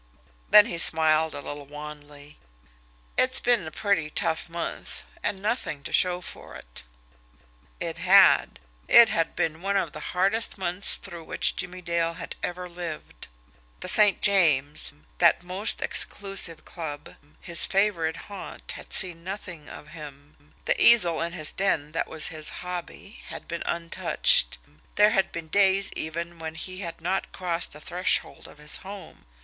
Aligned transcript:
Then 0.49 0.65
he 0.65 0.79
smiled 0.79 1.35
a 1.35 1.41
little 1.41 1.67
wanly. 1.67 2.39
"It's 3.19 3.39
been 3.39 3.67
a 3.67 3.69
pretty 3.71 4.09
tough 4.09 4.49
month 4.49 5.03
and 5.21 5.39
nothing 5.39 5.83
to 5.83 5.93
show 5.93 6.21
for 6.21 6.55
it!" 6.55 6.83
It 7.79 7.99
had! 7.99 8.59
It 8.87 9.09
had 9.09 9.35
been 9.35 9.61
one 9.61 9.77
of 9.77 9.93
the 9.93 9.99
hardest 10.17 10.57
months 10.57 10.95
through 10.97 11.25
which 11.25 11.55
Jimmie 11.55 11.83
Dale 11.83 12.13
had 12.15 12.35
ever 12.41 12.67
lived. 12.67 13.27
The 13.81 13.87
St. 13.87 14.23
James, 14.23 14.91
that 15.19 15.43
most 15.43 15.83
exclusive 15.83 16.65
club, 16.65 17.13
his 17.39 17.67
favourite 17.67 18.15
haunt, 18.25 18.71
had 18.71 18.93
seen 18.93 19.23
nothing 19.23 19.69
of 19.69 19.89
him; 19.89 20.55
the 20.65 20.81
easel 20.83 21.21
in 21.21 21.33
his 21.33 21.51
den, 21.53 21.91
that 21.91 22.07
was 22.07 22.29
his 22.29 22.49
hobby, 22.65 23.21
had 23.27 23.47
been 23.47 23.61
untouched; 23.67 24.57
there 24.95 25.11
had 25.11 25.31
been 25.31 25.47
days 25.47 25.91
even 25.95 26.39
when 26.39 26.55
he 26.55 26.79
had 26.79 27.01
not 27.01 27.31
crossed 27.31 27.73
the 27.73 27.79
threshold 27.79 28.47
of 28.47 28.57
his 28.57 28.77
home. 28.77 29.27